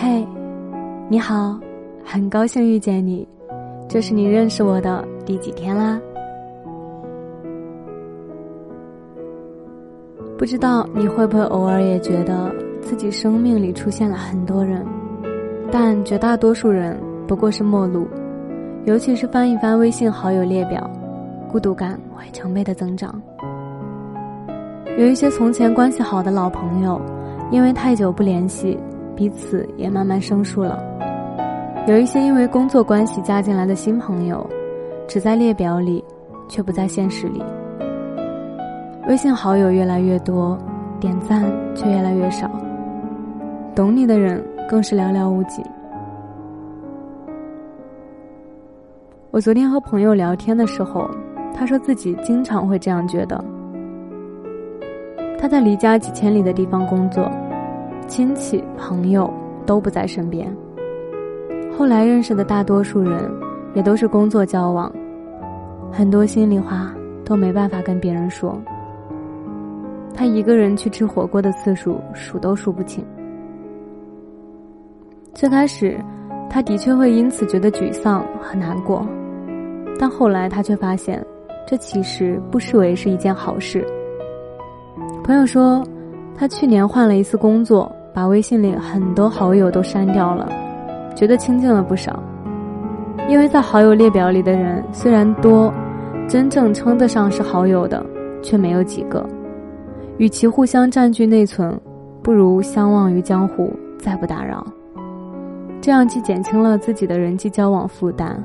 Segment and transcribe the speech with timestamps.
[0.00, 0.24] 嘿，
[1.08, 1.58] 你好，
[2.04, 3.26] 很高兴遇见你，
[3.88, 6.00] 这是你认识我的第几天啦？
[10.38, 14.86] 不知道你会不会偶尔也觉得自己生命里出现了很多人，
[15.68, 16.96] 但绝大多数人
[17.26, 18.06] 不过是陌路，
[18.84, 20.88] 尤其是翻一翻微信好友列表，
[21.50, 23.20] 孤独感会成倍的增长。
[24.96, 27.00] 有一些从前关系好的老朋友，
[27.50, 28.78] 因为太久不联系，
[29.18, 30.78] 彼此也慢慢生疏了；
[31.88, 34.48] 有一些因为工作关系加进来的新朋友，
[35.08, 36.04] 只在列表里，
[36.46, 37.42] 却不在现实里。
[39.08, 40.56] 微信好友越来越多，
[41.00, 41.42] 点赞
[41.74, 42.48] 却越来越少，
[43.74, 45.64] 懂你的人更是寥寥无几。
[49.32, 51.10] 我昨天和朋友聊天的时候，
[51.52, 53.44] 他说自己经常会这样觉得。
[55.36, 57.28] 他在离家几千里的地方工作，
[58.08, 59.32] 亲戚朋友
[59.64, 60.52] 都不在身边。
[61.76, 63.30] 后来认识的大多数人，
[63.74, 64.90] 也都是工作交往，
[65.92, 66.92] 很多心里话
[67.24, 68.58] 都没办法跟别人说。
[70.14, 73.04] 他一个人去吃火锅的次数数都数不清。
[75.32, 75.96] 最开始，
[76.50, 79.06] 他的确会因此觉得沮丧和难过，
[80.00, 81.24] 但后来他却发现，
[81.64, 83.86] 这其实不失为是一件好事。
[85.22, 85.84] 朋友说，
[86.34, 90.50] 他去年换了一次工作，把微信里很多好友都删掉了，
[91.14, 92.22] 觉得清静了不少。
[93.28, 95.72] 因为在好友列表里的人虽然多，
[96.26, 98.04] 真正称得上是好友的
[98.42, 99.24] 却没有几个。
[100.16, 101.78] 与其互相占据内存，
[102.22, 104.66] 不如相忘于江湖，再不打扰。
[105.80, 108.42] 这样既减轻了自己的人际交往负担，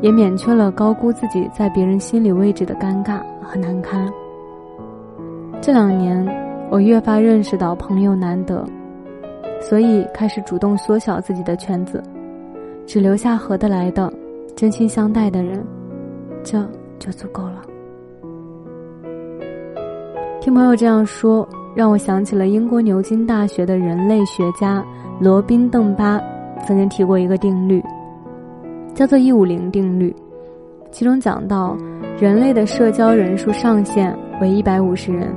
[0.00, 4.08] 也免去了高估自己在别人心里位置的尴尬和难堪。
[5.60, 6.24] 这两年，
[6.70, 8.64] 我越发认识到朋友难得，
[9.60, 12.00] 所以开始主动缩小自己的圈子，
[12.86, 14.10] 只留下合得来的、
[14.54, 15.66] 真心相待的人，
[16.44, 16.64] 这
[16.96, 17.62] 就足够了。
[20.40, 24.84] 听朋友这样说，让我想起了英国牛津大学的人类学家
[25.20, 26.20] 罗宾·邓巴
[26.64, 27.82] 曾经提过一个定律，
[28.94, 30.14] 叫做“一五零定律”。
[30.92, 31.76] 其中讲到，
[32.20, 35.34] 人类的社交人数上限为一百五十人，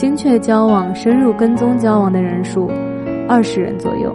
[0.00, 2.70] 精确交往、深入跟踪交往的人数
[3.28, 4.10] 二十人左右。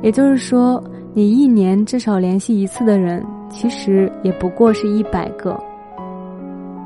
[0.00, 0.80] 也就是说，
[1.12, 5.58] 你一年至少联系一次的人，其实也不过是一百个。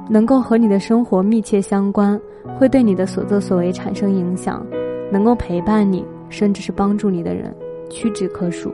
[0.08, 2.18] 能够和你的生活密切相关，
[2.58, 4.64] 会对你的所作所为产生影响，
[5.12, 7.54] 能够陪伴你，甚至是帮助你的人，
[7.90, 8.72] 屈指可数。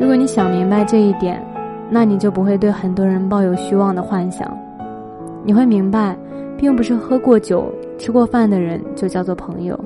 [0.00, 1.40] 如果你想明白这一点，
[1.88, 4.52] 那你就不会对很多人抱有虚妄的幻想。
[5.44, 6.16] 你会明白，
[6.62, 7.66] 并不是喝过酒、
[7.98, 9.76] 吃过饭的人就叫做朋友，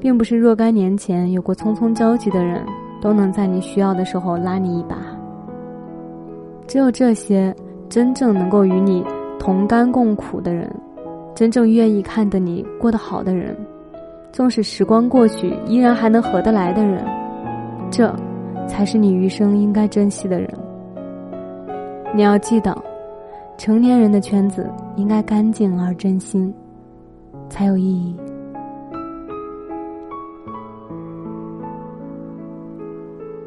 [0.00, 2.64] 并不是若干年前有过匆匆交集的人
[3.02, 4.96] 都能在你需要的时候拉你一把。
[6.66, 7.54] 只有这些。
[7.88, 9.04] 真正能够与你
[9.38, 10.68] 同甘共苦的人，
[11.36, 13.56] 真正愿意看得你过得好的人，
[14.32, 17.04] 纵使时光过去依然还能合得来的人，
[17.88, 18.12] 这，
[18.66, 20.50] 才是你余生应该珍惜的人。
[22.12, 22.76] 你要记得，
[23.58, 26.52] 成年人的圈子应该干净而真心，
[27.48, 28.16] 才有意义。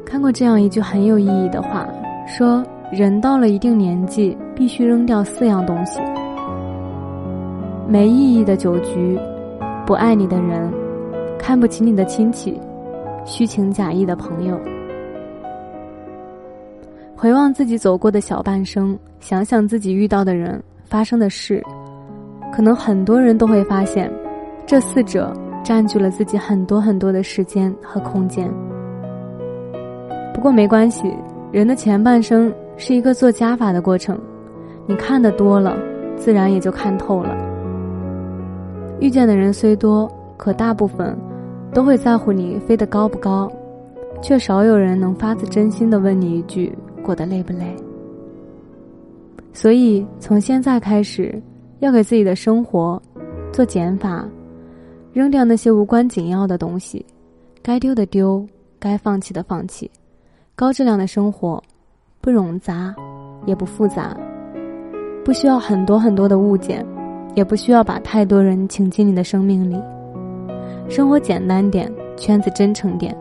[0.04, 1.88] 看过这样一句很有意义的话，
[2.26, 2.64] 说。
[2.90, 6.00] 人到了一定年纪，必须扔掉四样东西：
[7.86, 9.16] 没意义的酒局，
[9.86, 10.68] 不爱你的人，
[11.38, 12.60] 看不起你的亲戚，
[13.24, 14.58] 虚情假意的朋友。
[17.20, 21.62] 回望自己走过的小半生，想想自己遇到的人、发生的事，
[22.50, 24.10] 可能很多人都会发现，
[24.64, 25.30] 这四者
[25.62, 28.50] 占据了自己很多很多的时间和空间。
[30.32, 31.14] 不过没关系，
[31.52, 32.50] 人的前半生。
[32.78, 34.18] 是一个做加法的过程，
[34.86, 35.76] 你看的多了，
[36.16, 37.36] 自然也就看透了。
[39.00, 41.14] 遇见的人虽多，可大部分
[41.74, 43.52] 都会在乎你飞得高不高，
[44.22, 47.74] 却少有人能发自真心的问你一句过得累不累。
[49.52, 51.40] 所以从现在开始，
[51.80, 53.00] 要给自己的生活
[53.52, 54.28] 做减法，
[55.12, 57.04] 扔掉那些无关紧要的东西，
[57.62, 58.46] 该丢的丢，
[58.78, 59.90] 该放弃的放弃，
[60.54, 61.62] 高质量的生活。
[62.22, 62.94] 不冗杂，
[63.46, 64.14] 也不复杂，
[65.24, 66.84] 不需要很多很多的物件，
[67.34, 69.80] 也不需要把太多人请进你的生命里。
[70.86, 73.16] 生活简单点，圈子真诚点，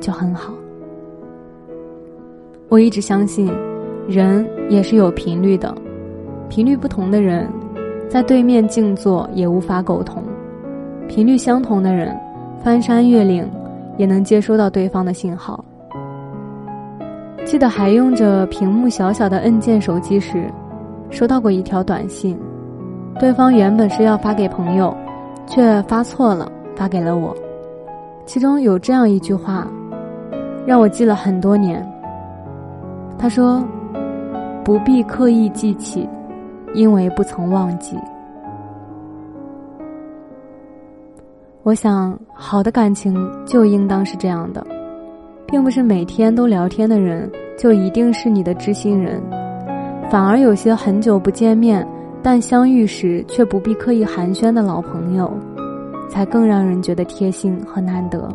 [0.00, 0.54] 就很好。
[2.70, 3.50] 我一直相信，
[4.06, 5.74] 人也是有频率的，
[6.50, 7.48] 频率不同的人，
[8.10, 10.22] 在对面静坐也无法沟通；
[11.08, 12.14] 频率相同的人，
[12.62, 13.50] 翻山越岭，
[13.96, 15.64] 也能接收到对方的信号。
[17.46, 20.52] 记得还用着屏幕小小的按键手机时，
[21.08, 22.38] 收到过一条短信，
[23.18, 24.94] 对方原本是要发给朋友，
[25.46, 27.34] 却发错了，发给了我。
[28.26, 29.66] 其中有这样一句话，
[30.66, 31.82] 让我记了很多年。
[33.18, 33.62] 他说
[34.64, 36.08] ：“不必刻意记起，
[36.72, 37.98] 因为不曾忘记。”
[41.64, 44.64] 我想，好的感情就应当是这样的，
[45.46, 49.20] 并不是每天都聊天的人就一定是你的知心人，
[50.08, 51.86] 反而有些很久不见面，
[52.22, 55.30] 但相遇时却不必刻意寒暄的老朋友，
[56.08, 58.26] 才更让人觉得贴心和难得。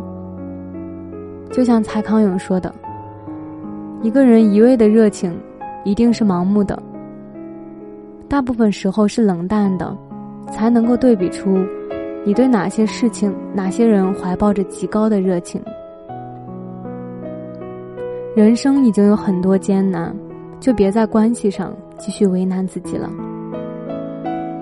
[1.51, 2.71] 就像蔡康永说的
[4.03, 5.33] ：“一个人一味的热情，
[5.85, 6.77] 一定是盲目的，
[8.27, 9.95] 大部分时候是冷淡的，
[10.51, 11.57] 才能够对比出。”
[12.25, 15.61] 你对哪些事情、哪些人怀抱着极高的热情？
[18.33, 20.15] 人生已经有很多艰难，
[20.59, 23.09] 就别在关系上继续为难自己了。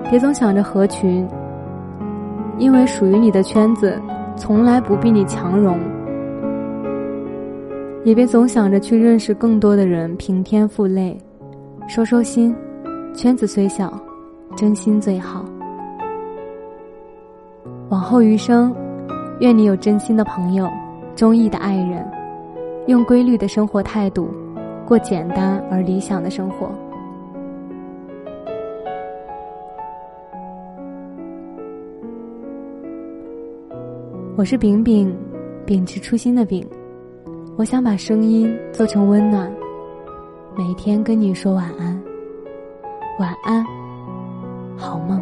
[0.10, 1.28] 别总想着合群，
[2.58, 4.00] 因为属于你的圈子
[4.36, 5.78] 从来不比你强融；
[8.04, 11.16] 也别总想着去认识更多的人，平添负累。
[11.88, 12.56] 收收心，
[13.14, 13.94] 圈子虽小，
[14.56, 15.46] 真心最好。
[17.90, 18.74] 往后余生，
[19.40, 20.68] 愿你有真心的朋友，
[21.16, 22.04] 中意的爱人，
[22.88, 24.30] 用规律的生活态度，
[24.88, 26.72] 过简单而理想的生活。
[34.36, 35.16] 我是饼饼，
[35.68, 36.66] 秉持初心的饼，
[37.62, 39.54] 我想把声音做成温暖，
[40.58, 42.02] 每天跟你说晚安，
[43.20, 43.64] 晚安，
[44.76, 45.22] 好梦。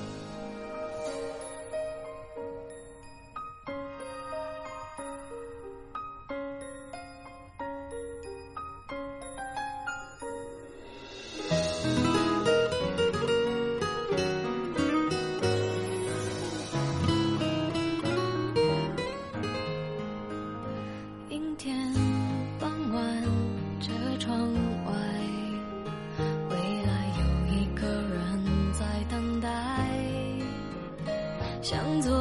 [31.61, 32.11] 向左，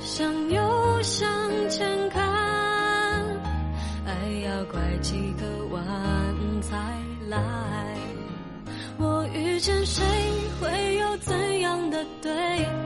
[0.00, 1.26] 向右，向
[1.70, 2.22] 前看，
[4.04, 4.12] 爱
[4.44, 5.82] 要拐几个弯
[6.60, 6.76] 才
[7.28, 7.42] 来。
[8.98, 10.04] 我遇见谁，
[10.60, 12.30] 会有怎样的对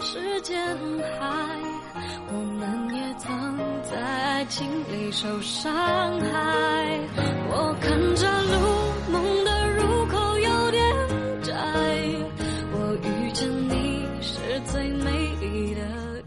[0.00, 0.56] 时间
[1.18, 1.58] 海，
[2.28, 5.72] 我们也曾在爱情里受伤
[6.20, 7.00] 害。
[7.48, 8.54] 我看着路，
[9.10, 10.82] 梦的入口有点
[11.42, 11.52] 窄。
[12.72, 15.80] 我遇见你，是最美丽的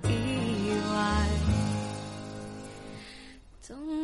[0.09, 0.97] 意外。
[3.61, 3.98] 总。